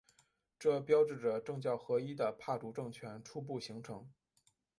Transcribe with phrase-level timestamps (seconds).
[0.57, 4.09] 这标志着政教合一的帕竹政权初步形成。